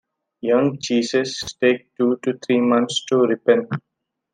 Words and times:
Young 0.41 0.79
cheeses 0.81 1.43
take 1.61 1.93
two 1.95 2.17
to 2.23 2.33
three 2.43 2.59
months 2.59 3.05
to 3.05 3.17
ripen. 3.17 3.67